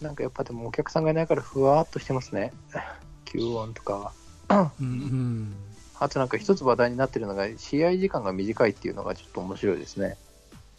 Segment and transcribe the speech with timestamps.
[0.00, 2.52] なんかやっぱでもお客さんがいないからふわーっとしてますね。
[3.24, 4.12] 吸音とかは。
[4.48, 5.56] うんうん。
[5.98, 10.16] あとなんか一つ話題になってるのが、試合時間が短いっていうのがちょっと面白いですね。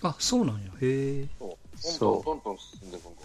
[0.01, 0.69] あ、そうなんや。
[0.81, 1.27] へえ。
[1.75, 3.15] そうトントントントン進んでくる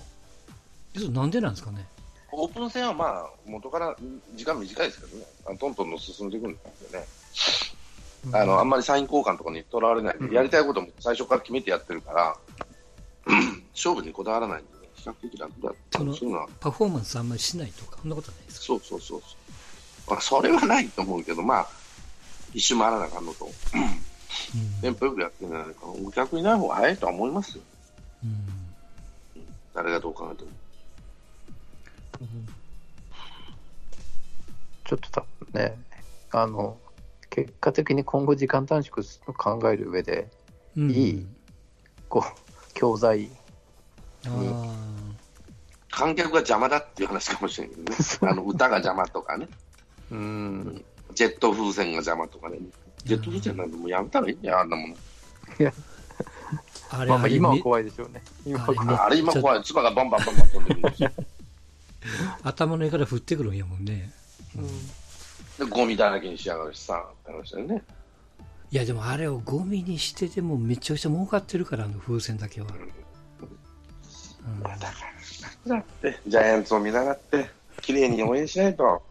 [0.94, 1.86] えそれなんでなんですかね。
[2.32, 3.94] オープン戦はまあ、元から
[4.34, 7.06] 時間短いですけどね、あのトントンの進んでいくんですよね。
[8.32, 12.36] あの、あんまりサイン交換とかにとらわれないで、うんやりたいことも最初から決めてやってるから、
[13.74, 18.66] 勝負にこだわらないんでね、比較的楽だったそのそういうのは、パフォーマンスあんまりしないとか、そんなことないですか？
[18.66, 20.10] そうそうそうそう。
[20.10, 21.68] まあ、それはないと思うけど、まあ、
[22.54, 23.52] 一周回らなあかんのと、うん
[24.80, 25.92] テンポよくやってるんじゃないかな。
[26.08, 27.62] お客いない方が早いとは思いますよ。
[28.24, 28.38] うん
[29.74, 30.50] 誰がどう考えても。
[34.84, 35.78] ちょっと多分ね、
[36.30, 36.76] あの、
[37.30, 40.28] 結果的に今後時間短縮を考える上で、
[40.76, 41.26] うんいい
[42.08, 43.30] こう、教材、
[44.26, 44.91] あー
[45.92, 47.98] 観客が邪魔だっていう話かもしれないけどね。
[48.22, 49.46] あの、歌が邪魔とかね。
[50.10, 50.84] うん、
[51.14, 52.58] ジェット風船が邪魔とかね。
[53.04, 54.96] ジェット風船なんてもうやめたらいいんだよ、あんなもの。
[56.90, 58.22] あれ、まあ今はめ怖いでしょうね。
[58.46, 59.62] 今はあれめあれ今怖い。
[59.62, 61.10] 唾がバンバンバンバン飛んでくるんですよ。
[62.42, 64.10] 頭の上から降ってくるんやもんね。
[65.58, 67.82] で、ゴミだらけにしやがるしさ、って話だよね。
[68.70, 72.68] いや、でもあれをゴミにしてでもめちゃくちゃ儲かってるから、あの風船だけは。
[72.68, 73.01] うん
[75.66, 77.48] だって、ジャイアンツを見習って、
[77.80, 79.02] 綺麗に応援しないと、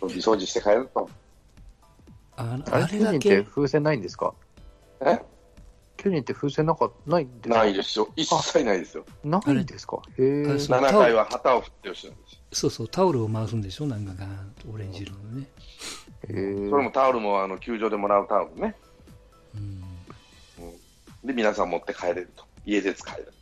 [0.00, 1.08] 掃除掃除して帰ると。
[2.36, 4.34] ああれ、だ巨人ってけ、風船ないんですか？
[5.00, 5.20] え？
[5.96, 7.58] 巨人って風船なんかないんですか？
[7.58, 8.08] ないですよ。
[8.16, 9.04] 一切ないですよ。
[9.22, 9.98] ないんですか？
[10.18, 12.38] へえあれそう7回は旗を振ってよしなんですよ。
[12.52, 15.46] そうそう、タオルを回すんでしょなんかガーンとオレンジ色のね。
[16.28, 18.74] へえそれもタオルもあの球場でもらうタオルね。
[19.54, 19.80] うん。
[21.24, 22.44] で、皆さん持って帰れると。
[22.64, 23.32] 家で使える。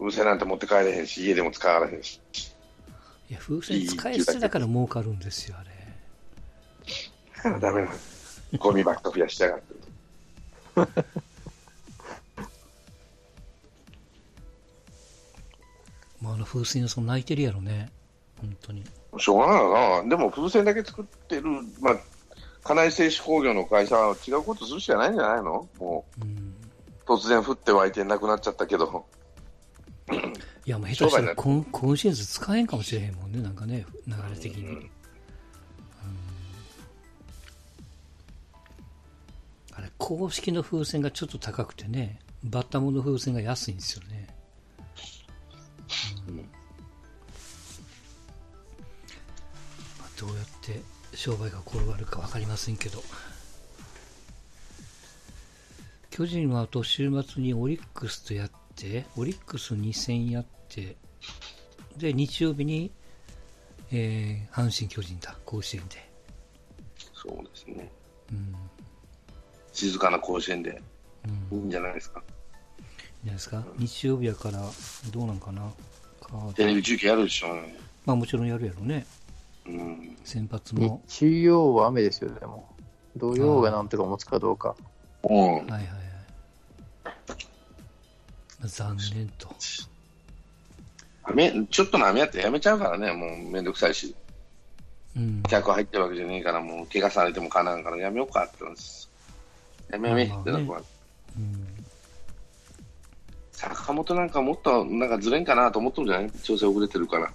[0.00, 2.20] 風船なんて持って帰れへんし、家でも使われへんし。
[3.28, 5.70] いや、風船使い捨てだから儲かるんですよ、あれ。
[7.36, 7.90] だからダメな。
[8.58, 9.80] ゴミばっか増やしやがってる
[16.20, 17.90] まあ、あの風船屋さん泣いてるやろね。
[18.40, 18.84] 本当に。
[19.12, 19.18] と。
[19.18, 20.08] しょうがないな。
[20.08, 21.42] でも風船だけ作ってる、
[21.80, 21.96] まあ、
[22.64, 25.68] 金井製紙工業の会社は違うことするしかないんじゃないの？
[25.78, 26.54] もうん。
[27.06, 29.06] う、突然降って湧いてなくなっちゃったけど。
[30.70, 34.68] いや、もう下手したら今今シーズン使えんかもしれへんもんね、なんかね、流れ的に。
[34.68, 34.90] うん
[39.72, 44.28] あれ、公式の風船がちょっと高くてね、バッタモンの風船が安いんですよね。
[46.28, 46.44] うんうん
[49.98, 50.80] まあどうやって
[51.16, 53.02] 商売が転がるか分かりませんけど。
[56.10, 60.59] 巨人はあと週末にオリックスとやって、オリックス2戦やって、
[61.96, 62.90] で、日曜日に、
[63.92, 66.10] えー阪神巨人だ、甲子園で。
[67.12, 67.90] そうですね。
[68.32, 68.54] うん。
[69.72, 70.80] 静かな甲子園で
[71.50, 71.58] うん。
[71.58, 72.22] いいんいいんじゃないですか。
[72.78, 73.64] じゃないですか？
[73.76, 74.62] 日曜日やから、
[75.10, 75.70] どうなんかな？
[76.54, 77.76] テレビ中継やるでしょうね。
[78.06, 79.04] まあもちろんやるやろね。
[79.66, 80.16] うん。
[80.24, 81.02] 先発も。
[81.08, 82.68] 日曜は雨ですよ、でも。
[83.16, 84.76] 土曜がなんとか持つかどうか。
[85.24, 85.36] うん。
[85.36, 85.86] はいはいはい。
[88.68, 89.54] 残念と。
[91.30, 94.14] 雨、ちょっとの雨やってやめちゃうからね、もうめんどくさいし。
[95.16, 95.42] うん。
[95.48, 99.10] 客入ってるわけじゃねえから、もう怪我されてもかなんからやめようかって言うんです。
[99.90, 100.82] やめやめってなるから。
[101.36, 101.66] うん
[103.52, 106.30] 坂本なんかもっとなんかずれんかなと思ってるんじゃない？
[106.30, 107.30] 調整遅れてるから。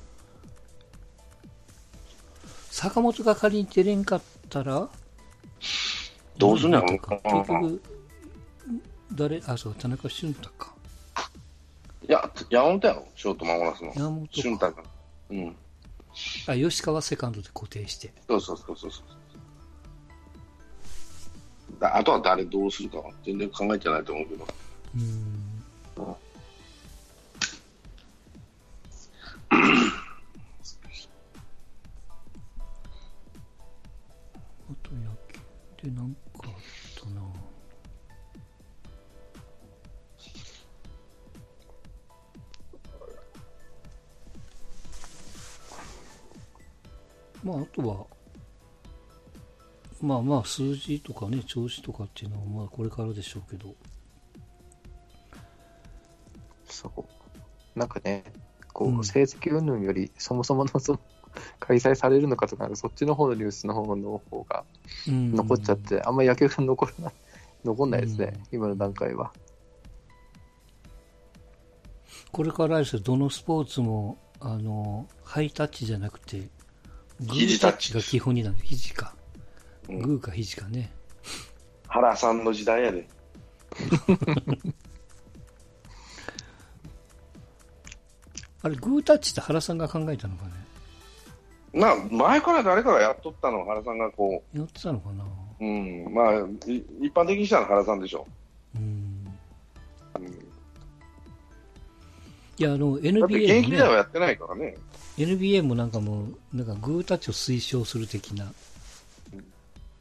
[2.71, 4.89] 坂本が仮に出れんかったら？
[6.37, 7.81] どうすんのやろ結局、
[9.13, 10.73] 誰、あ、そう、田中俊太か。
[12.07, 13.91] いや、山本やろ、ショート守らすの。
[13.95, 14.69] 山本俊か。
[14.69, 14.87] 太が。
[15.31, 15.55] うん。
[16.47, 18.13] あ、吉川セカンドで固定して。
[18.27, 19.05] そうそうそうそうそう。
[21.79, 24.47] だあとは誰どうするかは全然考えてないと思うけど。
[24.95, 25.44] うん。
[50.25, 53.75] まあまあ数字とかね調子とかっていうのはまあこれからでしょうけど
[56.75, 57.79] そう。
[57.79, 58.23] なんかね、
[58.73, 60.99] こうんう、成績云々より、そもそものその
[61.59, 64.63] 開催されるのかとか、そっちの方のニュースの方の方が
[65.07, 67.13] うん残っちゃって、あんまり野球が残らない、
[67.63, 69.31] 残んないですね、今の段階は。
[72.31, 76.49] これからですよどのスポーツも、あの、ハイタッチじゃなくて、
[77.21, 78.57] グータッチが基本になる。
[78.61, 79.15] 肘か。
[79.89, 80.91] うんグーか肘かね。
[81.87, 83.07] 原さんの時代やで。
[88.61, 90.51] あれ、グータッチって原さんが考えたのかね。
[91.71, 93.61] まあ、前から誰かがやっとったの？
[93.61, 95.23] を原さんがこやってたのかな。
[95.23, 95.27] う、
[95.63, 96.33] うん、まあ、
[96.65, 98.25] い一般的にしたら原さんでしょ。
[98.75, 99.27] うん。
[100.15, 100.33] うん、い
[102.57, 104.77] や、あの、だって NBA 役時代はね、やってないからね。
[105.17, 108.51] NBA もなんかもう、なんかグータッチを推奨する的な、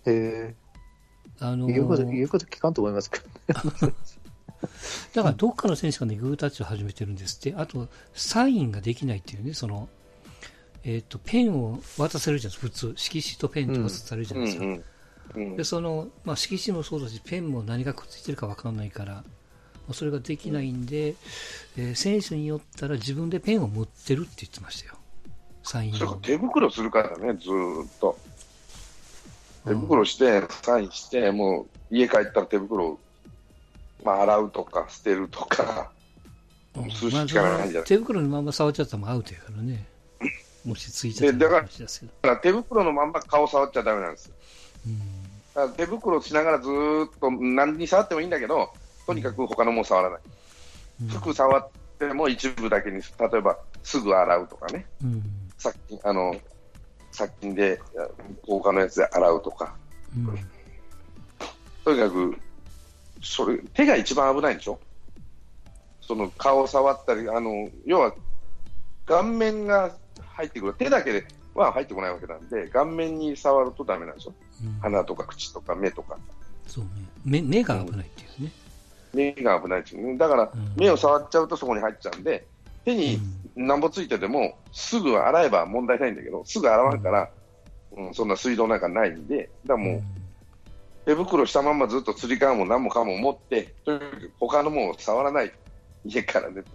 [0.07, 0.55] へ
[1.41, 3.25] あのえ、言うこと、言うこと聞かんと思いますけど。
[5.15, 7.55] だからどっかの選手がね、グータッチを始めてるんですって。
[7.57, 9.89] あと、サインができないっていうね、その、
[10.85, 12.95] えっ、と、ペンを渡せるじゃないですか、普通。
[12.97, 14.65] 色紙とペンと渡されるじゃうんないですか。
[14.67, 14.85] うんうん
[15.57, 19.23] で、その、まあ、色紙もそうだし、ペンも何がくっついてるかわかんないから、ま
[19.91, 21.15] あそれができないんで、
[21.77, 24.97] えー選手によったら自分でペンを持ってるって言ってましたよ。
[25.63, 25.93] サイン
[26.23, 28.19] 手袋するからね、ずーっと。
[29.67, 33.01] 手袋して、サインして、もう家帰ったら手袋を、
[34.05, 35.91] まあ、洗うとか、捨てるとか、
[36.77, 36.91] うん。
[36.91, 37.73] するしかないんじゃない。
[37.75, 39.87] まあ手袋のまま触っちゃったらもうアウトやからね。
[40.65, 41.63] もしついちゃったでだから。
[41.63, 44.35] だから手袋のまんま顔触っちゃダメなんですよ。
[44.87, 44.99] うん。
[44.99, 45.05] だ
[45.55, 48.71] から手袋しながらずーっと何に触ってもいいんだけど、
[49.07, 50.21] とにかく他のもの触らない。
[51.03, 51.09] うん。
[51.09, 51.69] 服触っ
[51.99, 55.23] ても一部だけに、例えばすぐ洗うとかね、うん。
[55.59, 56.35] 殺菌、あの、
[57.15, 57.81] 殺菌で、
[58.47, 59.75] 効果のやつで洗うとか、
[60.17, 60.39] うん
[61.85, 62.37] とにかく、
[63.23, 64.81] それ、手が一番危ないんでしょ？
[66.01, 68.15] その顔を触ったり、あの、要は、
[69.07, 69.95] 顔面が
[70.33, 70.75] 入ってくる。
[70.75, 74.35] 手だけでは入ってこないわけなんで、顔面に触るとダメなんでしょ？
[74.65, 76.17] うん鼻とか口とか目とか。
[76.67, 76.91] そうね。
[77.25, 78.53] 目目が危ないっていうね。
[79.13, 80.17] 目が危ないですよね。
[80.17, 82.47] だからうん、目を触っちゃうとそこに入っちゃうんで、
[82.85, 83.19] 手に
[83.57, 87.31] なんぼついてても、すぐ洗えば問題ないんだけど、すぐ洗わんから、
[87.93, 90.03] うん、そんな水道なんかないんで、だもう、
[91.07, 95.53] 手袋したまんまずっと釣り革も何もかも持って、とにかく他のものを触らない、
[96.05, 96.69] 家から出て。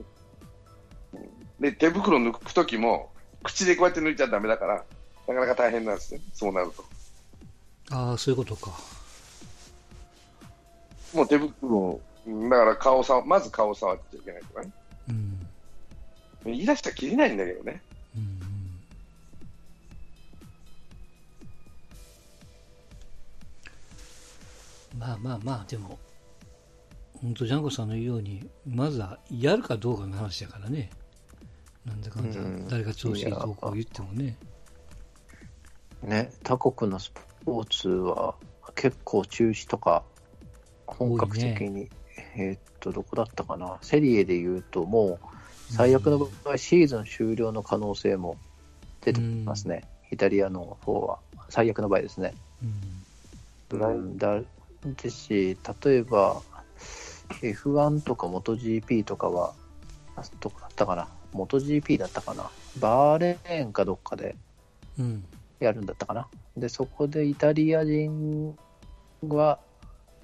[1.14, 3.12] うんで、手袋抜くときも、
[3.44, 4.86] 口でこうやって抜いちゃダメだから、
[5.28, 6.86] なかなか大変なんですね、そうなると。
[7.92, 8.72] ああ、そういうことか。
[11.14, 14.72] もう手袋だから顔を触、まず顔を触っちゃいけないとかね。
[16.46, 16.52] うん。
[16.52, 17.82] 言い出したら切れないんだけどね。
[18.16, 18.60] うんうん
[24.98, 25.98] まあまあまあ、でも、
[27.22, 30.90] 本当ジャンコさんの言うように、まずはやるかどうかの話だからね。
[31.86, 34.38] なんだかんだうん、誰が調子いいとこう言ってもね。
[36.04, 37.12] ね、他国のス
[37.46, 38.36] ポーツは
[38.76, 40.04] 結構中止とか、
[40.86, 41.90] 本格的に、
[42.36, 45.26] えーっと、どこだったかな、セリエで言うと、もう
[45.70, 48.38] 最悪の場合、シーズン終了の可能性も
[49.02, 51.20] 出てますね、イタリアの方は、
[51.50, 52.34] 最悪の場合ですね。
[53.72, 53.80] うん。
[53.80, 54.42] うん、だ
[54.84, 56.42] ですし、例えば
[57.42, 59.54] F1 とか MotoGP とかは、
[60.16, 64.36] あどこだったかな、MotoGP だったかな、バーレーンかどっかで
[64.98, 65.24] うん。
[65.60, 66.28] やるんだったかな。
[66.58, 68.56] で、そこでイタリア人
[69.24, 69.60] は、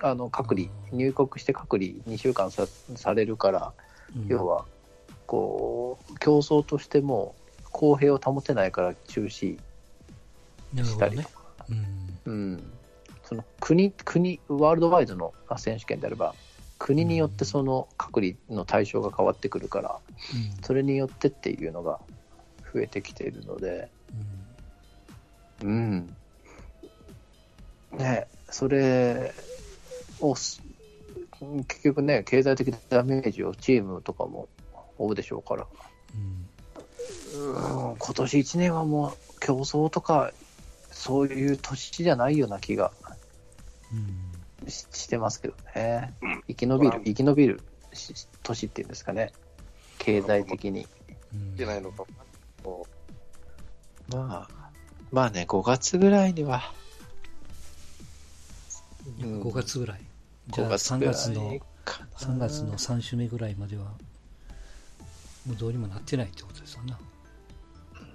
[0.02, 3.74] あの隔離、入国して隔離2週間さされるから、
[4.16, 4.28] うん。
[4.28, 4.66] 要は、
[5.28, 7.36] こう、競争としても
[7.72, 9.58] 公平を保てないから中止
[10.84, 11.24] したりと。
[11.24, 11.30] か、
[11.70, 12.06] うん。
[12.26, 12.64] うん、
[13.24, 16.36] その国、国、ワールドワイドの選手権であれば、
[16.78, 20.00] 国によってその隔離の対象が変わってくるから、
[20.64, 22.00] それによってっていうのが
[22.74, 23.90] 増えてきているので、
[25.64, 26.16] うん。
[27.98, 29.34] ねそれ
[30.20, 30.62] をす、
[31.68, 34.48] 結局ね、経済的ダメージをチームとかも
[34.98, 35.68] 負うでしょうから、
[36.14, 36.50] うん。
[37.90, 40.32] うん、今年1年はもう競争とか、
[40.92, 42.92] そういう年じゃないような気が
[43.92, 44.70] うん。
[44.70, 46.14] ししてますけどね。
[46.48, 47.62] 生き延びる、生き延びる
[47.94, 49.34] し年っていうんですかね。
[50.00, 50.88] 経済的に。
[51.34, 52.06] うんいけないのか
[52.64, 52.86] も。
[54.08, 54.72] まあ、
[55.12, 56.72] まあね、5月ぐらいには、
[59.20, 60.02] 5月ぐらい。
[60.50, 63.94] じゃ5あ3月ぐらい月の、かな3月の3週目ぐらいまでは、
[65.46, 66.98] もうどうにもなってないってことですよな。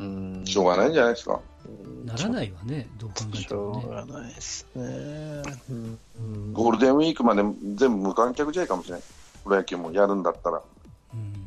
[0.01, 1.41] うんしょうがないんじゃないですか。
[2.05, 3.85] ならないわね、どう考えしてょもね。
[3.87, 4.83] うがないですね。
[5.71, 7.43] うんうんゴールデンウィークまで
[7.75, 9.03] 全部無観客試合かもしれない。
[9.45, 10.63] プロ野球もやるんだったら、
[11.15, 11.47] うん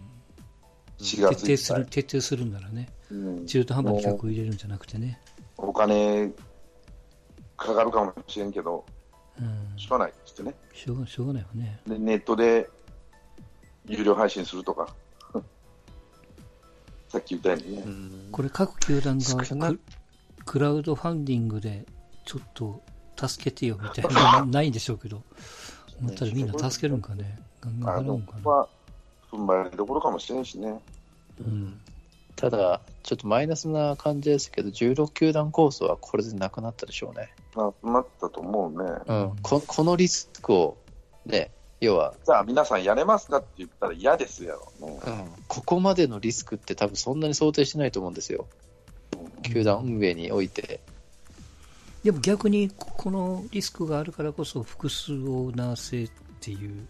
[0.99, 5.19] 4月徹底する、徹底するんならね、うん中途半端に企画入れるんじゃなくてね。
[5.57, 6.31] お金
[7.57, 8.85] かかるかもしれんけど、
[9.39, 9.77] うん。
[9.77, 10.53] しょうがないってね。
[10.73, 11.79] しょうがしょうがないわね。
[11.87, 12.69] で、ネットで
[13.85, 14.87] 有料配信するとか、う
[17.13, 17.83] さっき言ったようにね。
[18.31, 19.79] これ各球団がク
[20.45, 21.85] クラウドファンディングで
[22.25, 22.81] ちょっと
[23.15, 25.21] 助けてよみたいなの ないんでしょうけど、
[26.01, 27.39] 思ったらみんな助けるんかね。
[27.61, 28.49] ガンガンあの払うんかな。
[28.49, 28.69] は、
[29.31, 30.81] 踏ん張りどころかもしれんしね。
[31.39, 31.79] うん。
[32.35, 37.31] ただ、ちょっとマイナスな感じですけど、16球団コースはこれでなくなったでしょうね。
[37.55, 38.89] ななったと思うね。
[39.05, 40.77] うん、ここのリスクを、
[41.27, 41.51] ね、
[41.83, 44.99] 要は、じゃあ皆さんやれますかって言ったら嫌ですやろうね。
[45.05, 48.47] うん、ここまでのリスクって多分そんなに想定してないと思うんですよ。
[49.43, 50.79] 球団運営において。
[52.03, 56.11] でも逆にここのリスクがあるからこそ複数オーナー制っ
[56.41, 56.87] ていう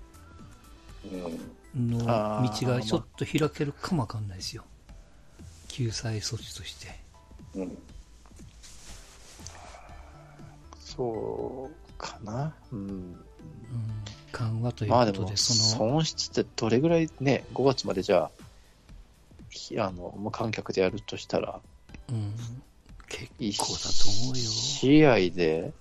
[1.75, 4.63] うんの道がちょっと開けるかもわかんないですよ。
[5.67, 6.99] 救済措置として。
[7.55, 7.77] うん
[10.79, 12.53] そうかな。
[12.71, 13.25] うん。
[13.71, 18.31] うん、緩和というまあでも、ことで、その、損失ってどれぐらいね、5月までじゃあ、
[19.49, 21.59] ひあの無観客でやるとしたら、
[22.09, 22.33] うん、
[23.07, 24.49] 結一構だと思うよ。
[24.49, 25.71] 試合で、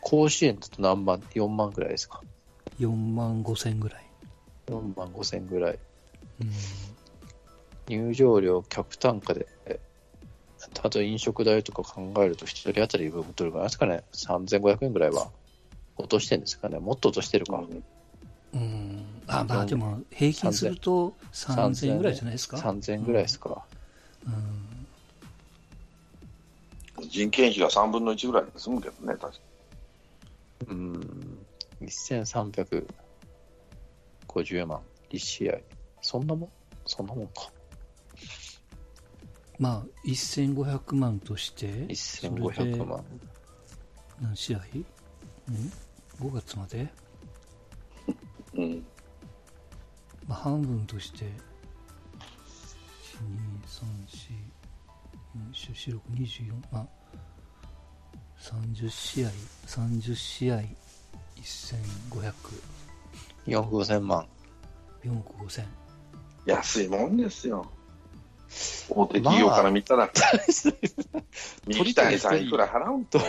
[0.00, 2.20] 甲子園だと何万、4万ぐらいですか
[2.78, 4.06] ？4万5千ぐらい。
[4.66, 5.78] 4万5千ぐらい。
[6.40, 6.50] うん
[7.88, 9.78] 入場料、客単価で、え
[10.86, 13.66] あと飲食代とか考えると、1人当たりどれぐらい？
[13.66, 15.30] ですかね、3500円ぐらいは
[15.96, 17.64] 落としてるんですかね、もっと落としてるか、
[18.54, 23.64] うん、あまあでも平均すると3000円ぐらいじゃないですか？3000円ぐらいですか、
[24.26, 24.30] う
[27.02, 27.08] ん。
[27.08, 29.32] 人件費が3分の1ぐらいで済むけどね、確か。
[30.68, 31.00] うん、
[31.82, 35.58] 1350万、1試合、
[36.00, 36.48] そんなもん？
[36.86, 37.50] そんなもんか、
[39.58, 43.04] まあ1500万として、1500万、
[44.20, 44.60] 何試合？
[45.48, 45.52] う
[46.24, 46.92] ん、?5 月まで、
[48.54, 48.64] に。
[48.64, 48.86] うん。
[50.26, 51.30] まあ、半分として、1、
[53.22, 53.86] 2、3、
[55.52, 56.88] 4、4、6、24、まあ、
[58.38, 59.30] 30試合、
[59.66, 60.56] 30試合、
[61.36, 62.34] 1500、
[63.46, 64.28] 4億5000万、
[65.04, 65.64] 4億5000。
[66.46, 67.70] 安いもんですよ。
[68.88, 70.10] 大手企業から見たら、
[71.66, 73.20] 三木谷さんいくら払うんと。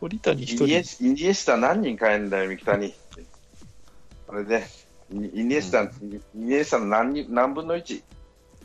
[0.00, 2.94] 鳥谷イ1ニエ人、イニエスタ何人買えんだよ、三木谷。
[4.28, 4.64] あれで、
[5.12, 5.90] イニイニエスタ、イ
[6.34, 8.02] ニエスタの何人何分の1。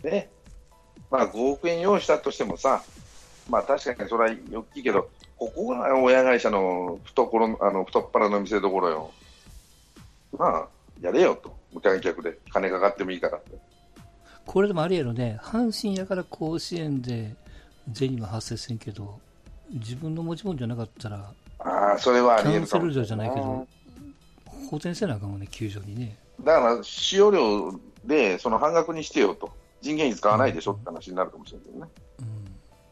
[0.03, 0.29] ね。
[1.09, 2.83] まあ5億円用意したとしてもさ、
[3.49, 9.11] まあ確かにそれは大きいけど、ここが親会社の懐のあの太っ腹の見せ所よ。
[10.37, 10.67] まあ、
[11.01, 11.57] やれよと。
[11.71, 13.68] 無観客で金かかってもいいからって。
[14.49, 17.35] これでもあれやろね、阪神やから甲子園で
[17.93, 19.19] 銭は発生せんけど、
[19.69, 23.67] 自分の持ち物じゃなかったら、ああ、それはあキャンセル料じゃないけど、
[24.71, 26.17] 補填せなあかんわね、球場にね。
[26.43, 29.51] だから、使用料でその半額にしてよと。
[29.81, 31.91] 人件費使わないでしょって話になるかもしれないけどね。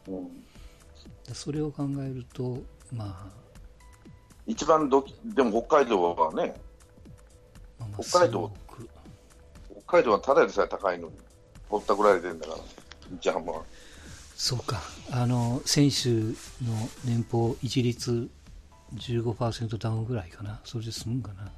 [0.06, 0.30] うん、うん。
[1.32, 2.58] それを考えると、
[2.92, 3.32] ま
[4.46, 6.54] 一番どき、でも北海道はね、
[7.80, 8.52] あ、まあまあ、北海道
[9.88, 11.14] 北海道はただでさえ高いのに、
[11.68, 12.58] ぼったくられてんだから、
[13.20, 13.62] 日ハムは。
[14.36, 16.34] そうか、あの、選手の
[17.04, 18.30] 年俸一律
[18.94, 20.60] 15%ダウンぐらいかな。
[20.64, 21.50] それで済むんかな。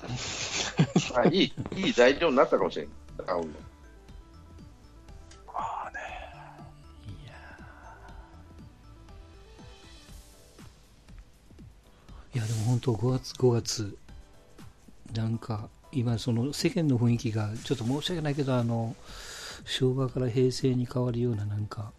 [1.20, 2.88] あいい、いい材料になったかもしれん。
[3.26, 3.52] ダウンのい
[7.26, 13.98] やーいや、でも本当5月、5月、
[15.14, 18.94] なんか、今その世間の雰囲気が、ちょっと申し訳ないけど、あの、
[19.64, 21.92] 昭和から平成に変わるような、なんか、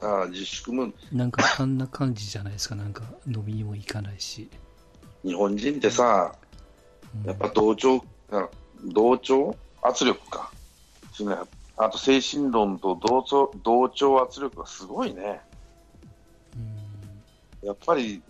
[0.00, 4.48] ああ自粛も、なんかあんな感じじゃないですか、なんか飲みにも行かないし。
[5.22, 6.34] 日本人ってさ、
[7.22, 8.48] うんやっぱ同調、あ
[8.84, 9.56] 同調？
[9.82, 10.50] 圧力か。
[11.76, 15.40] あと精神論と同調同調圧力がすごいね。
[16.56, 16.58] う
[17.64, 18.20] んやっぱり、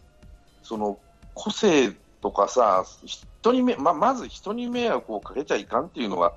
[0.62, 0.98] その
[1.34, 1.92] 個性
[2.24, 6.32] とかさ、人にめままず人に迷惑をかけちゃいかんっていうのが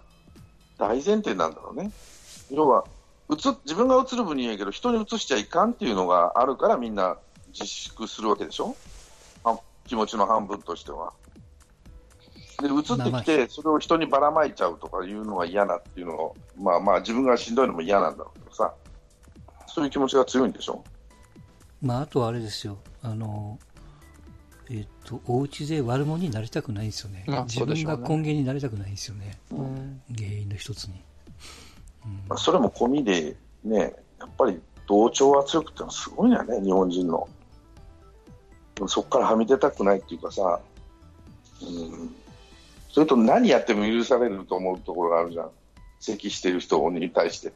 [0.77, 1.91] 大前提なんだろうね。
[2.51, 2.83] 要は、
[3.29, 7.15] 自分が映る分にはいいけど、人に映しちゃいかんっていうのがあるから、みんな
[7.53, 8.75] 自粛するわけでしょ、
[9.45, 11.13] あ気持ちの半分としては。
[12.61, 18.73] で、映ってきて、それを人にばらまいちゃうとかいうのが嫌なっていうのを、まあまあ、自分がしんどいのも嫌なんだろうけどさ、
[19.67, 20.83] そういう気持ちが強いんでしょ？
[21.81, 23.57] まあ、あとはあれですよ、あの、
[24.69, 27.23] えっと、お家で悪者になりたくないんですよね。
[27.27, 29.37] まあ自分が根源になりたくないんですよね。
[29.51, 31.01] うん原因の一つに。
[32.05, 37.27] うんまあ、それも込みで、ね、やっぱり同調圧力ってのはすごいよね、日本人の。
[38.75, 40.59] でもそこからはみ出たくないっていうかさ、
[41.61, 42.15] うん、
[42.89, 45.49] それと何やっても許されると思うところがあるじゃん。
[45.99, 47.51] 咳してる人に対して。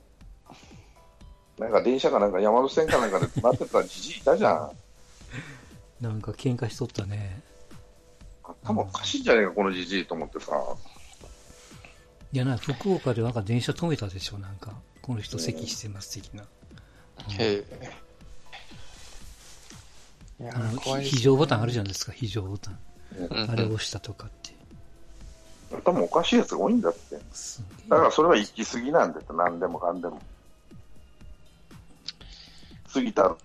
[1.59, 4.71] なんか電車かなんか山手線かなんかで待ってたじじいいたじゃん。
[6.01, 7.41] なんか喧嘩しとったね。
[8.63, 10.51] 頭おかしいんじゃねえか、このじじいと思ってさ。
[12.33, 14.73] いやな、福岡でなんか電車止めたでしょ、なんか。
[15.01, 16.43] この人咳してます的な。
[17.37, 17.63] へ
[20.39, 21.01] え。
[21.01, 22.79] 非常ボタンあるじゃないですか、非常ボタン。
[23.19, 24.55] うんあれを押したとかって。
[25.75, 27.19] 頭おかしいやつが多いんだって。
[27.89, 30.19] だからそれは行き過ぎなんだって、何でもかんでも。
[32.93, 33.35] 過ぎたら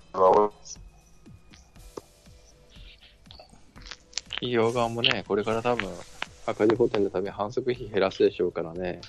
[4.37, 5.99] 企業側もね、これから多分、
[6.47, 9.01] 赤字補填のために反則費減らすでしょうからね。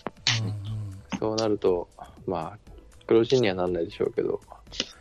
[0.41, 0.87] うんうん
[1.19, 1.89] そうなると、
[2.27, 2.59] まあ、
[3.07, 4.41] 黒字にはなんないでしょうけど、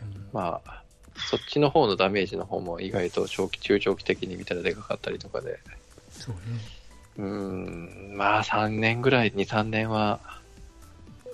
[0.01, 0.85] うんまあ、
[1.29, 5.59] そっちの方のダメージの方も意外と長期、中長期的に見たらでかかったりとかで、
[6.11, 6.61] そうね。
[7.19, 7.25] うー
[8.15, 10.21] ん、まあ3年ぐらい、2、3年は、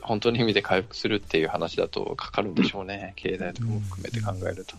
[0.03, 4.77] 本当の意味で回復するっていう話だとかかるんでしょうね、経済とかも含めて考えると。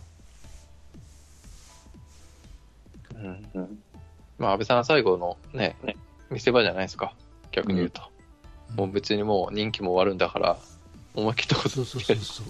[3.16, 3.50] うん。
[3.54, 3.80] うん
[4.38, 5.76] まあ、安倍さん最後のね、
[6.30, 7.14] 見せ場じゃないですか、
[7.52, 8.02] 逆に言うと。
[8.76, 10.58] もう別にもう任期も終わるんだから、
[11.14, 12.44] 思い切ったことそうそうそうそ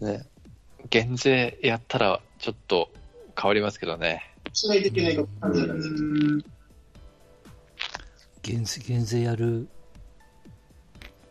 [0.00, 0.04] う。
[0.04, 0.24] ね。
[0.90, 2.90] 減税やったらちょっと
[3.40, 4.34] 変わりますけどね。
[4.52, 6.44] しないといけない感じだからね。
[8.42, 9.66] 減税、減税やる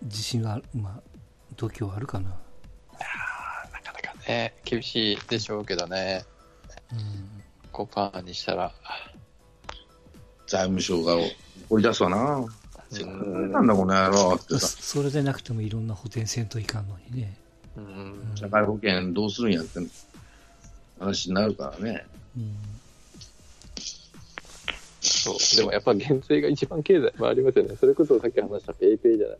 [0.02, 1.02] 自信は、まあ、
[1.56, 2.30] 度胸あるかな。
[2.30, 2.36] な
[3.84, 6.26] かなかね、厳しいでしょうけどね。
[6.92, 7.44] うん。
[7.72, 8.74] 5%にしたら。
[10.48, 11.16] 財務省が
[11.70, 12.38] 掘り出すわな。
[12.38, 14.68] うんなんだこの野郎ってそさ。
[14.80, 17.38] それでなくてもいろんな補填せんといかんのにね。
[17.76, 19.80] うん社会保険どうするんやって
[21.00, 22.06] 話になるからね。
[22.38, 22.56] うん。
[25.02, 25.58] そう。
[25.58, 27.76] でもやっぱ減税が一番経済回りますよね。
[27.76, 29.38] それこそさっき話したペイペイじゃない。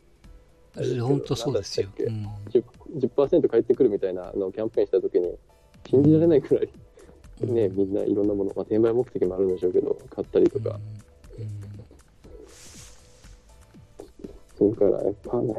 [1.00, 1.88] 本当そうですよ。
[1.96, 2.28] うなんん。
[2.50, 2.64] 10%,
[3.00, 5.36] 10返ってくるみたいなのをキャンペーンしたときに、
[5.88, 6.70] 信じられないくらい、
[7.52, 10.80] ね、みんないろんなもの、まあ、転売目的もあるんでしょうけど、買ったりとか。
[11.40, 11.74] うん
[14.58, 15.54] それからやっぱね、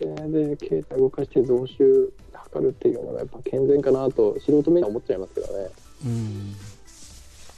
[0.00, 2.12] 減税で経済動かして増収
[2.52, 5.68] 図るっていうのがやっぱ健全かなと素人目には思っちゃいますけどね。
[6.06, 6.10] うん。
[6.10, 6.18] うん。
[6.18, 6.54] い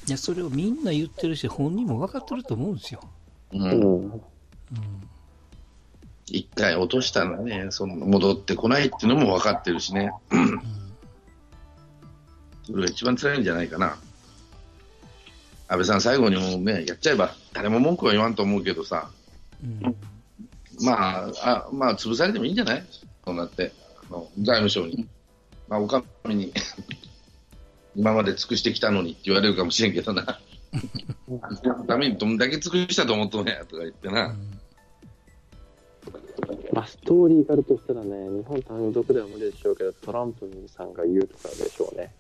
[0.09, 3.01] や、それをみんな言ってるし、本人も分かってると思うんですよ。
[3.53, 4.05] うんうん。
[4.05, 4.23] うん。
[6.27, 10.13] 一回落としたらね、その戻ってこないっていうのも分かってるしね。
[10.31, 10.80] うん
[12.71, 13.97] それが一番辛いんじゃないかな。
[15.69, 19.11] 安倍さん、最後にもうね、やっちゃえば、誰も文句は言わんと思うけどさ、
[19.63, 19.97] うん。
[20.83, 22.85] まあ、あまあ、潰されてもいいんじゃない？
[23.25, 23.73] そうなって、
[24.09, 25.07] あの財務省に、
[25.69, 26.03] まあ、お上
[26.35, 26.53] に、
[27.95, 30.41] 今まで尽くしてきたのにって言われるかもしれんけどな。
[31.43, 33.65] あんたのためにどんだけ尽くしたと思っとんや？
[33.67, 34.35] とか言ってな。
[36.73, 42.13] まあ、ストーリーがあるとしたらね、日本単独では無理でしょうけど、トランプさんが言うとかでしょうね。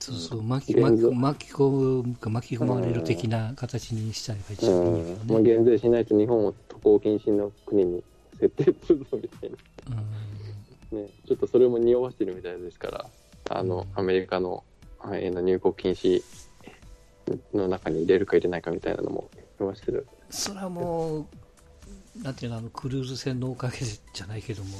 [0.00, 5.40] そうそう、巻き巻き込むか巻き込まれる的な形にしたら一番いいうんまあ。
[5.42, 8.02] 減税しないと日本を渡航禁止の国に
[8.38, 9.96] 設定するぞみたいな。
[9.96, 10.30] うん
[10.90, 13.06] ね、ちょっとそれも匂わしてるみたいですから、
[13.50, 14.64] あの、アメリカの
[14.98, 16.22] はいの入国禁止
[17.54, 20.06] の中に入れるか入れないかみたいなのも匂わしてる。
[20.30, 21.26] それはもう、
[22.22, 24.70] なんていうの、あのクルーズ船のおかげじゃないけども、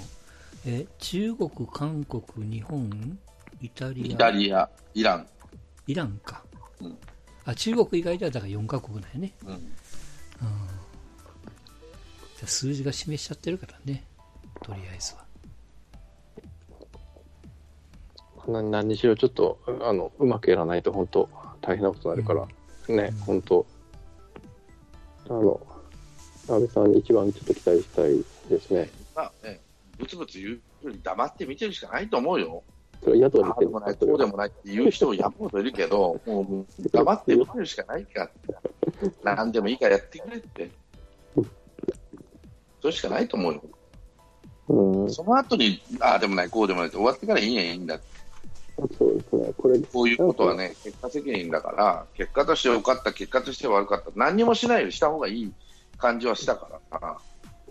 [0.66, 3.18] え中国、韓国、日本、
[3.60, 5.26] イタリア、イタリア、イラン。
[5.86, 6.42] イランか。
[6.80, 6.98] うん
[7.44, 9.32] あ中国以外ではだから4カ国だよね。
[9.44, 14.04] うんうん、じゃあ数字が示しちゃってるからね、
[14.62, 15.20] とりあえずは。
[18.46, 21.28] な何にしろちょっと、あの、うまくやらないと本当
[21.60, 22.34] 大変なことになるか
[22.88, 23.66] ら、ね、本当
[25.28, 25.60] あの、
[26.48, 28.90] 安倍さんに一番ちょっと期待したいですね。
[29.14, 29.60] まあね、
[29.98, 32.62] ぶつぶつ言うより黙って見てるしかないと思うよ。
[33.02, 38.30] それは野党にああでもない、こうでもないって言う人を山ほどいるけど、もう黙って見てるしかないか
[39.24, 40.70] ら、何でもいいからやってくれって。
[42.80, 43.62] それしかないと思うよ。
[44.68, 48.04] うん、その後に、ああでもない、こうでもないって終わってからいいんやいいんだって。
[48.96, 49.52] そうですね。
[49.56, 55.52] これ、こういうことはね、結果責任だから、結果として良かった、結果として悪かった、何にもしないよりした方がいい
[55.98, 57.18] 感じはしたから。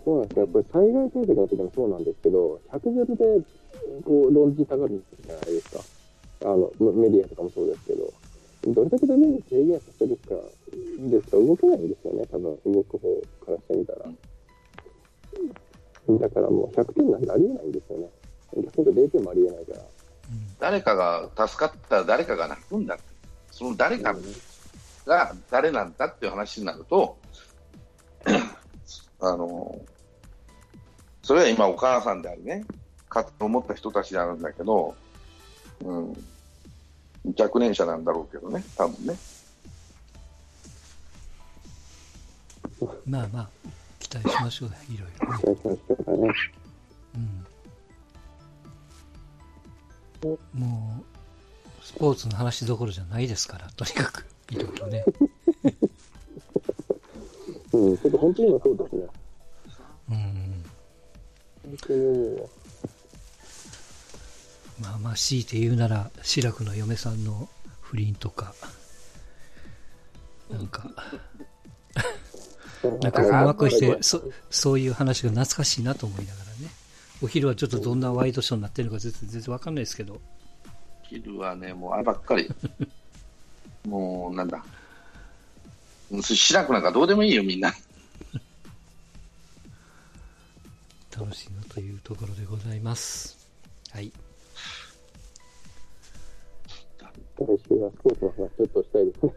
[0.04, 0.42] そうなんですよ。
[0.44, 3.44] やっぱり災害対策の時もそうなんですけど、100ゼロで
[4.04, 5.80] こう論じたがるじゃないですか。
[6.42, 8.12] あのメディアとかもそうですけど、
[8.72, 10.34] どれだけダメージ制限させるか
[11.10, 13.08] ですか動けないんですよね、多分動く方
[13.46, 14.06] からしてみたら。
[16.18, 18.08] だからもう100点なんてありえないんですよね。
[18.56, 19.80] 逆にと0点もありえないから。
[20.58, 22.98] 誰かが助かったら誰かが泣くんだ。
[23.50, 24.16] その誰か
[25.06, 27.16] が誰なんだっていう話になると、
[29.20, 29.78] あの、
[31.22, 32.64] それは今お母さんでありね、
[33.10, 34.94] かと思った人たちなんだけど、
[35.84, 36.16] うん、
[37.38, 39.16] 若年者なんだろうけどね、多分ね。
[43.04, 43.48] まあまあ、
[43.98, 45.38] 期待しましょうね、いろいろね。
[45.42, 46.32] 期待しましょうかね。
[50.22, 50.60] うん。
[50.60, 51.04] も
[51.82, 55.04] う、スポーツの話どころじゃないですから、とにかく、いろいろね。
[57.72, 59.06] うん、ちょっと本当に今そうですね。
[60.10, 60.64] うん。
[61.64, 62.59] 本当に。
[65.00, 67.48] まあまあ、強いて言うなら、志らくの嫁さんの
[67.80, 68.54] 不倫とか、
[70.50, 70.88] なんか、
[73.02, 76.70] なんか困惑して、そそういう話が懐かしいなと思いながらね。
[77.22, 80.20] お昼はちょっとどんなワイドショーになってるのか全然全然わかんないですけど。
[81.02, 82.48] 昼はね、もうあればっかり。
[83.86, 84.64] もう、なんだ。
[86.10, 87.72] うんしなくなんかどうでもいいよ、みんな。
[91.16, 93.48] 楽しいなというところでございます。
[93.90, 94.12] はい。
[97.46, 99.32] 来週はスポーツの話ちょっとしたいですね。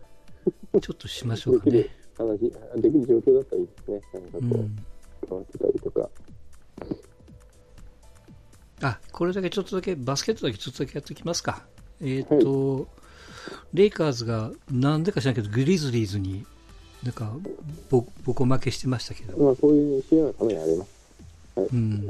[0.81, 1.91] ちょっとしましょうかねできる。
[2.17, 4.01] 話、できる状況だったらいいですね。
[4.13, 4.75] なんかこう、うん。
[5.29, 6.09] 変わってたりとか。
[8.81, 11.65] あ、これだけちょっとだけ、バスケットだけちょっとだけやっておきますか。
[12.01, 12.87] えっ、と、
[13.73, 16.45] レイカーズがなんでか知らんけど、グリズリーズに
[17.03, 17.33] なんか
[17.89, 20.93] ボ、ボコ負けしてましたけど、まあ、そういう試合はためにあります。
[21.55, 22.07] うん。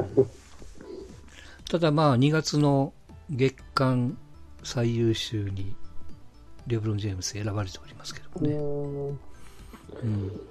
[1.70, 2.94] ただまあ、2月の
[3.30, 4.18] 月間
[4.64, 5.76] 最優秀に
[6.68, 8.56] レブロン・ジェームス選ばれておりますけどもね。
[8.56, 10.42] うーんうん。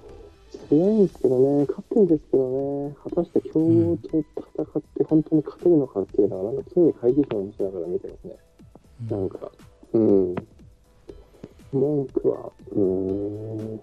[0.69, 8.37] 強いんですけどね、勝ってるんですけどね、果たして強豪と戦って本当に勝てるのかっていうのは、なんか常に会議者をしながら見てますね。
[9.09, 9.51] なんか、
[9.93, 10.35] うん。
[11.71, 13.81] 文句は、うーん。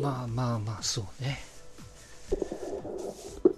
[0.00, 1.38] まあまあまあ、そうね。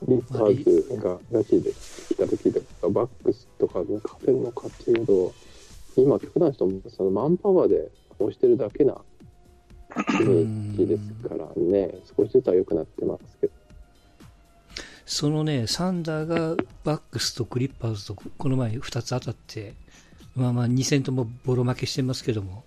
[0.08, 2.14] リッパーズがらしいです。
[2.14, 5.32] 来た時とか、バックスとかに勝てるのかっていうと、
[6.02, 8.94] 今、極端な人もそのマンパワーで押してるだけな
[10.20, 13.52] イメージですからね、少しずつは良くなってますけど。
[15.06, 19.74] そのね、サンダーがバックスとクリッパーズとこの前2つ当たって、
[20.34, 22.64] まあまあ2戦ともボロ負けしてますけども、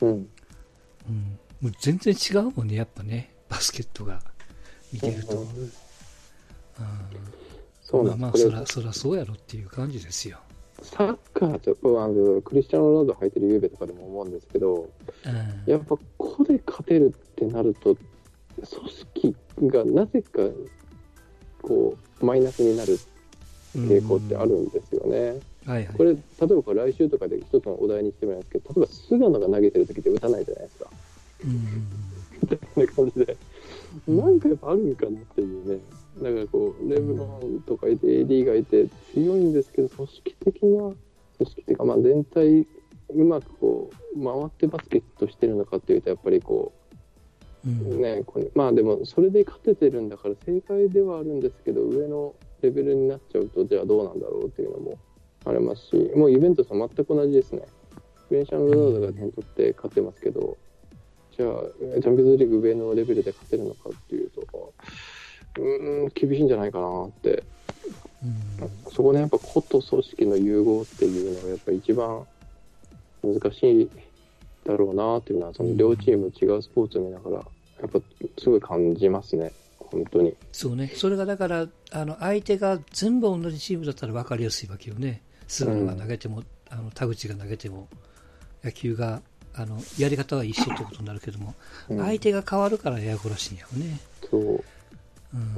[0.00, 0.08] うん。
[0.10, 4.20] うん、もう全然違うもんね、やっぱね、バスケットが
[4.92, 5.38] 見てると。
[5.38, 5.48] うん
[7.82, 8.18] そうなん。
[8.18, 10.38] まあまあ、そら、そらそうやろっていう感じですよ。
[10.82, 14.74] サッカーとあのクリスチャン・ロナウド履いてるゆうべとかでも思うんですけど、
[15.26, 18.06] うんやっぱここで勝てるってなると、組
[19.12, 20.42] 織がなぜか
[21.62, 22.98] こうマイナスになる
[23.74, 25.40] 傾向ってあるんですよね。
[25.66, 25.96] はいはい。
[25.96, 30.90] これ、例えば来週とかで一つのお題にしてもらうんですけど、例えば菅野が投げてる時って打たないじゃないですか。
[31.44, 33.36] うんみたいな感じで、
[34.06, 35.78] なんかやっぱあるんかなっていうね。
[36.22, 40.92] だからこう、レブロンとかいて、AD がいて強いんですけど、組織的な、
[41.38, 42.66] 組織っていうか、まあ全体、
[43.10, 46.72] うまくこう、回ってバスケットしてるのかっていうと、やっぱりこ
[47.66, 54.98] うう、んね、これまあでも、それで勝ててるんだから正解ではあるんですけど、上のレベルになっちゃうと、じゃあどうなんだろうっていうのも
[55.44, 57.62] ありますし、もうイベントと全く同じですね。
[58.30, 60.56] ベンシャン・ロナウドが点取って勝ってますけど、
[61.36, 64.72] じゃあ、チャンピオンズリーグ上のレベルで勝てるのかっていうと、
[65.58, 67.42] うーん、厳しいんじゃないかなって。
[68.24, 72.24] うんそこでやっぱ個と組織の融合っていうのがやっぱ一番
[73.22, 73.90] 難しい
[74.64, 77.42] だろうなっていうのは、その両チーム違うスポーツを見ながら、や
[77.86, 78.00] っぱ
[78.38, 79.52] すごい感じますね。
[79.78, 80.34] 本当に。
[80.52, 80.88] そうね。
[80.94, 85.22] それがだから、あの、相手が全部同じチームだったら分かりやすいわけよね。
[85.46, 87.88] 菅野が投げても、あの、田口が投げても、
[88.62, 89.22] 野球が、
[89.54, 91.54] あの、やり方は一緒ってことになるけども、
[91.88, 94.00] うん相手が変わるからややこらしいんやろね。
[94.30, 94.42] そう。
[94.42, 95.54] うん。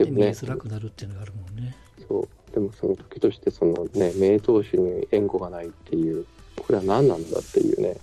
[0.00, 1.76] で、でもね、見えづらくなるっていうのがあるもんね。
[2.08, 2.54] そう。
[2.54, 7.96] でもその時としてそのね、名投手に援護がないっていう、これは何なんだっていうね。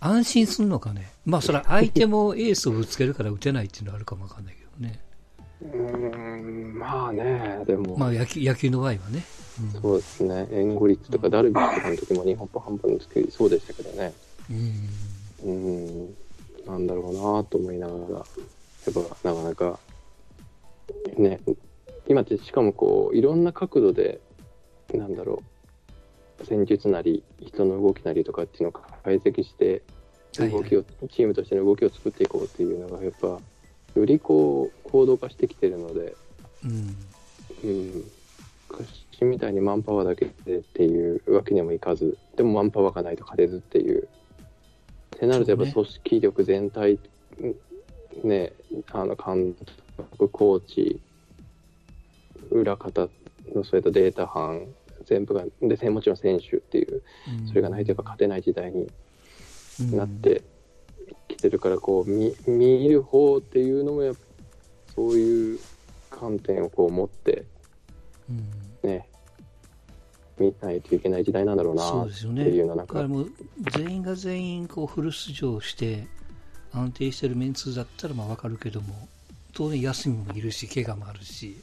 [0.00, 1.12] 安心するのかね。
[1.26, 5.00] まあ、それは相手もエースをぶつけるから打てないっていうのはあるかもわかんないけどね。
[5.62, 7.96] うーん、まあね、でも。
[7.98, 9.24] まあ、野球、野球の場合はね。
[9.62, 14.12] うんそうですね、援護率とか、ダルビッシュとかの時も日本半分作りそうでしたけどね、
[14.50, 14.88] うん。
[15.42, 16.14] うん、
[16.66, 17.78] なんだろうなと思い
[22.42, 24.20] しかもこう、いろんな角度で、
[24.94, 25.42] なんだろ
[26.40, 29.82] う、戦術なり、人の動きなりとかっていうのを解析して、
[30.38, 33.40] はいはい動きを、チームとしての動きを作っていこうっていうのが、やっぱ、
[33.94, 36.14] よりこう、行動化してきてるので、
[36.64, 36.96] うん。
[37.64, 38.04] うん、
[38.68, 44.08] 昔みたいにマンパワーだけでっていうわけにもいかず、でもマンパワーがないと勝てずっていう。
[45.16, 46.98] ってなるとやっぱ組織力全体
[48.24, 48.52] ね、
[48.92, 49.54] あの監
[49.96, 51.00] 督、コーチ、
[52.50, 53.08] 裏方
[53.54, 54.66] のそういったデータ班、
[55.04, 57.02] 全部が、で、もちろん選手っていう、
[57.48, 58.86] それがないとやっぱ勝てない時代に
[59.96, 60.42] なって
[61.28, 64.20] きてるから、こう見、見る方っていうのもやっぱ、
[64.94, 65.58] そういう
[66.10, 67.44] 観点をこう持って、
[68.82, 69.08] ね、
[70.38, 72.42] 見ないといけない時代なんだろうなってそうですよね。
[72.42, 73.32] いうのはなんか、だからもう
[73.72, 76.06] 全員が全員こうフル出場して
[76.72, 79.08] 安定してるメンツだったらまあわかるけども、
[79.52, 81.56] 当然休みもいるし、怪我もあるし、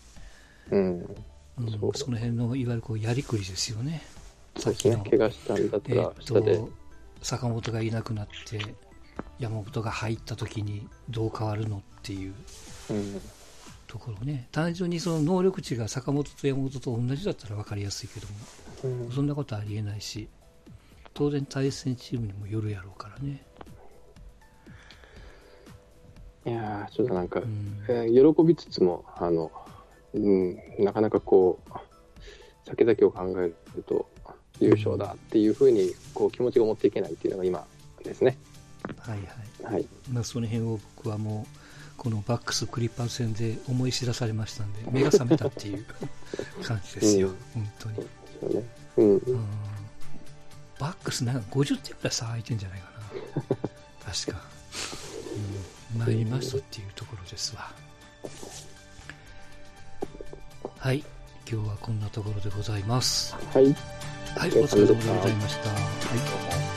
[0.72, 1.18] うん、
[1.60, 1.98] うんそう。
[1.98, 4.02] その辺のいわゆるこうやりくりですよね。
[4.58, 6.70] そうですね、怪我したんだったえら、ー下で、と
[7.22, 8.60] 坂本がいなくなって
[9.40, 12.34] 山本が入った時にどう変わるのっていう
[12.90, 13.22] うん、
[13.86, 14.48] ところね。
[14.52, 18.28] 単純にその能力値が坂本と山本と同じだったら分かりやすいけど
[18.90, 19.12] もうん。
[19.12, 20.28] そんなことありえないし
[21.14, 23.44] 当然対戦チームにもよるやろうからね、
[26.46, 27.78] いやーちょっとなんか、うん。
[27.90, 29.52] えー喜びつつも、あの、
[30.18, 31.72] うん、なかなかこう、
[32.66, 34.08] 先々を考えると、
[34.60, 37.66] 優勝だっていうふうにこう気持ちが持っていけないっていうのが今
[38.04, 38.38] ですね。
[39.00, 39.18] はい
[39.64, 39.74] はい。
[39.74, 39.86] はい。
[40.12, 41.58] まあ、その辺を僕はもう
[41.98, 45.86] このバックスクリッパーズ戦で思い知らされましたんで目が覚めたっていう
[46.64, 47.36] 感じですよ、うん。
[47.54, 48.08] 本当に、
[48.40, 48.64] そうね。
[48.98, 49.16] うん。
[49.16, 49.22] うん、
[50.80, 52.98] バックスなんか50点くらい差空いてんじゃないかな。
[54.14, 54.42] 確か、
[55.94, 57.72] うん、参りましたっていうところですわ
[60.80, 61.04] はい。
[61.50, 63.36] 今日はこんなところでございます。
[63.54, 63.66] はい。
[63.66, 64.50] はい。
[64.50, 65.76] お疲れ様でございました、は
[66.74, 66.77] い